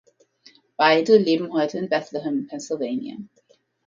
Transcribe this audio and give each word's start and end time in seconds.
Beide 0.77 1.15
leben 1.15 1.53
heute 1.53 1.77
in 1.77 1.87
Bethlehem 1.87 2.47
(Pennsylvania). 2.47 3.17